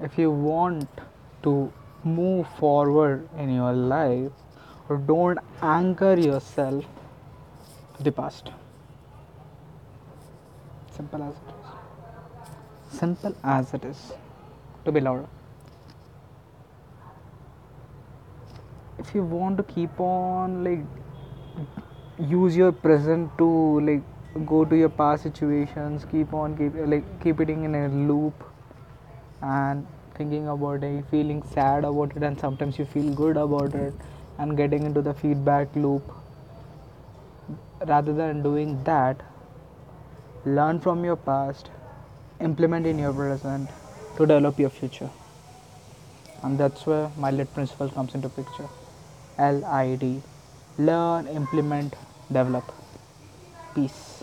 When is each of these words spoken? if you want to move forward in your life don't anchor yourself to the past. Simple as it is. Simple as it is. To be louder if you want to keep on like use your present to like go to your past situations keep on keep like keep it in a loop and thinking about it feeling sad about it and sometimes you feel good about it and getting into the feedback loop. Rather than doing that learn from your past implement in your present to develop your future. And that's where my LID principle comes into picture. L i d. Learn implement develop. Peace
if 0.00 0.18
you 0.18 0.30
want 0.30 0.88
to 1.42 1.72
move 2.04 2.46
forward 2.58 3.28
in 3.38 3.54
your 3.54 3.72
life 3.72 4.32
don't 5.06 5.38
anchor 5.62 6.14
yourself 6.14 6.84
to 7.96 8.02
the 8.02 8.12
past. 8.12 8.50
Simple 10.96 11.22
as 11.22 11.34
it 11.34 11.54
is. 12.92 12.98
Simple 12.98 13.34
as 13.42 13.74
it 13.74 13.84
is. 13.84 14.12
To 14.84 14.92
be 14.92 15.00
louder 15.00 15.26
if 18.98 19.14
you 19.14 19.22
want 19.22 19.56
to 19.56 19.62
keep 19.62 20.00
on 20.00 20.64
like 20.64 20.84
use 22.18 22.56
your 22.56 22.72
present 22.72 23.30
to 23.38 23.48
like 23.80 24.46
go 24.46 24.64
to 24.64 24.76
your 24.76 24.88
past 24.88 25.22
situations 25.22 26.06
keep 26.10 26.32
on 26.32 26.56
keep 26.56 26.72
like 26.92 27.04
keep 27.22 27.40
it 27.40 27.50
in 27.50 27.74
a 27.74 27.88
loop 27.88 28.44
and 29.42 29.86
thinking 30.14 30.48
about 30.48 30.82
it 30.82 31.04
feeling 31.10 31.42
sad 31.54 31.84
about 31.84 32.16
it 32.16 32.22
and 32.22 32.38
sometimes 32.40 32.78
you 32.78 32.84
feel 32.84 33.12
good 33.14 33.36
about 33.36 33.74
it 33.74 33.94
and 34.38 34.56
getting 34.56 34.84
into 34.84 35.02
the 35.02 35.14
feedback 35.14 35.74
loop. 35.76 36.02
Rather 37.86 38.12
than 38.14 38.42
doing 38.42 38.82
that 38.84 39.22
learn 40.44 40.80
from 40.80 41.04
your 41.04 41.16
past 41.16 41.70
implement 42.40 42.86
in 42.86 42.98
your 42.98 43.12
present 43.12 43.68
to 44.16 44.26
develop 44.26 44.58
your 44.58 44.70
future. 44.70 45.10
And 46.42 46.58
that's 46.58 46.86
where 46.86 47.10
my 47.16 47.30
LID 47.30 47.52
principle 47.54 47.90
comes 47.90 48.14
into 48.14 48.28
picture. 48.28 48.68
L 49.38 49.64
i 49.64 49.96
d. 49.96 50.22
Learn 50.78 51.26
implement 51.26 51.94
develop. 52.30 52.72
Peace 53.74 54.15